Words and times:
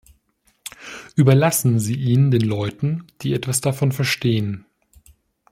Überlassen 1.15 1.77
Sie 1.77 1.93
ihn 1.93 2.31
den 2.31 2.41
Leuten, 2.41 3.05
die 3.21 3.35
etwas 3.35 3.61
davon 3.61 3.91
verstehen. 3.91 4.65